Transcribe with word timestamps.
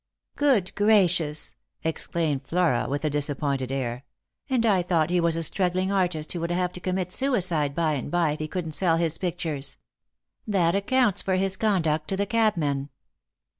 "Good 0.35 0.73
gracious!" 0.73 1.53
exclaimed 1.83 2.47
Flora 2.47 2.87
with 2.89 3.05
a 3.05 3.09
disappointed 3.11 3.71
air;" 3.71 4.03
and 4.49 4.65
I 4.65 4.81
thought 4.81 5.11
he 5.11 5.19
was 5.19 5.35
a 5.35 5.43
struggling 5.43 5.91
artist 5.91 6.33
who 6.33 6.39
would 6.39 6.49
have 6.49 6.73
to 6.73 6.79
commit 6.79 7.11
suicide 7.11 7.75
by 7.75 7.93
and 7.93 8.09
by 8.09 8.31
if 8.31 8.39
he 8.39 8.47
couldn't 8.47 8.71
sell 8.71 8.97
his 8.97 9.19
pictures. 9.19 9.77
That 10.47 10.73
accounts 10.73 11.21
for 11.21 11.35
his 11.35 11.55
conduct 11.55 12.07
to 12.07 12.17
the 12.17 12.25
cabmen." 12.25 12.89